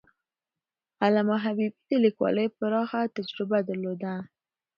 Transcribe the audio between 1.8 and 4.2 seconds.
د لیکوالۍ پراخه تجربه درلوده.